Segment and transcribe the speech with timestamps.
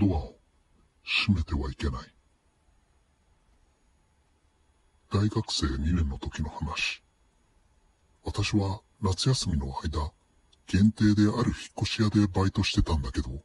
[0.00, 0.36] ドアを
[1.04, 2.06] 閉めてはいけない。
[5.12, 7.02] 大学生2年の時の話。
[8.24, 10.12] 私は夏休みの間、
[10.66, 13.42] 限定である引っ越し屋でバイトしてたんだけど、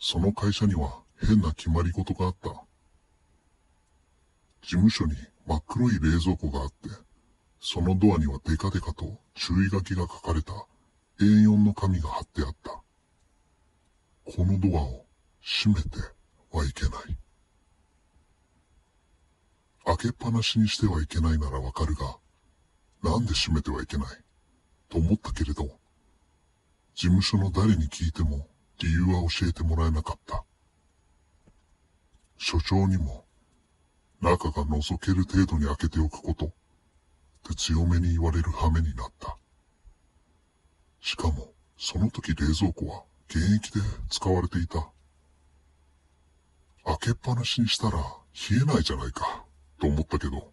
[0.00, 2.48] その会社には変な決まり事があった。
[4.62, 5.12] 事務所に
[5.46, 6.88] 真っ黒い冷蔵庫があって、
[7.60, 10.52] そのドアにはデカデカと注意書きが書かれた
[11.20, 12.70] A4 の紙が貼ってあった。
[14.24, 15.01] このドアを
[15.42, 15.98] 閉めて
[16.52, 17.18] はいけない。
[19.84, 22.16] 開けっぱなしにしてはいけないならわかるが、
[23.02, 24.06] なんで閉めてはいけない？
[24.88, 25.64] と思ったけれど、
[26.94, 28.46] 事務所の誰に聞いても
[28.78, 30.44] 理由は教えてもらえなかった。
[32.38, 33.24] 所長にも、
[34.20, 36.50] 中が覗ける程度に開けておくこと、っ
[37.48, 39.36] て強めに言われる羽目になった。
[41.00, 44.88] しかも、その時冷蔵庫は現役で使われていた。
[46.84, 47.98] 開けっぱなしにしたら
[48.50, 49.44] 冷えないじゃないか、
[49.80, 50.52] と思ったけど、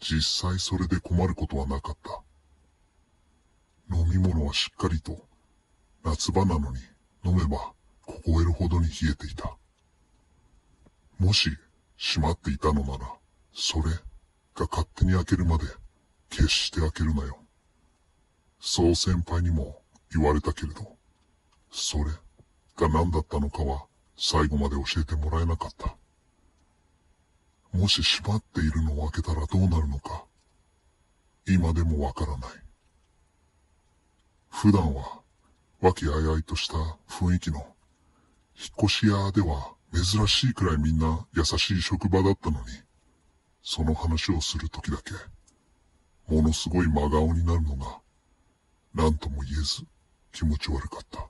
[0.00, 2.22] 実際それで困ることはなかった。
[3.94, 5.26] 飲み物はしっかりと、
[6.02, 6.78] 夏場なのに
[7.24, 7.72] 飲めば
[8.06, 9.56] 凍えるほどに冷えていた。
[11.18, 11.50] もし
[11.96, 13.14] 閉まっていたのなら、
[13.52, 13.84] それ
[14.54, 15.64] が勝手に開けるまで
[16.28, 17.38] 決して開けるなよ。
[18.60, 20.96] そう先輩にも言われたけれど、
[21.70, 22.04] それ
[22.76, 25.96] が何だったのかは最後まで教えてもらえなかった。
[27.76, 30.24] もし閉まっているのを開けたらどうなるのか、
[31.46, 32.50] 今でもわからない。
[34.48, 35.20] 普段は
[35.80, 36.74] 和気あいあいとした
[37.08, 37.66] 雰囲気の引っ
[38.84, 42.66] 越し屋では珍しいくらいみんな優しい職場だったのに、
[43.62, 45.12] その話をするときだけ、
[46.32, 48.00] ものすごい真顔になるのが、
[48.94, 49.84] 何とも言えず
[50.32, 51.23] 気持ち悪かった。